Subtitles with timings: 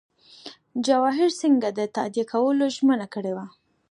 [0.85, 3.45] جواهر سینګه د تادیه کولو ژمنه کړې وه.